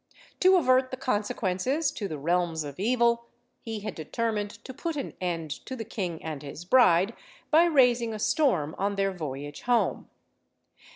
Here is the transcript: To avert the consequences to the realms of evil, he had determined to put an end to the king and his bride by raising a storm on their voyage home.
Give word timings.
To 0.39 0.55
avert 0.55 0.89
the 0.89 0.97
consequences 0.97 1.91
to 1.91 2.07
the 2.07 2.17
realms 2.17 2.63
of 2.63 2.79
evil, 2.79 3.27
he 3.61 3.81
had 3.81 3.93
determined 3.93 4.49
to 4.65 4.73
put 4.73 4.95
an 4.95 5.13
end 5.21 5.51
to 5.67 5.75
the 5.75 5.85
king 5.85 6.23
and 6.23 6.41
his 6.41 6.65
bride 6.65 7.13
by 7.51 7.65
raising 7.65 8.11
a 8.11 8.17
storm 8.17 8.73
on 8.79 8.95
their 8.95 9.11
voyage 9.13 9.61
home. 9.61 10.09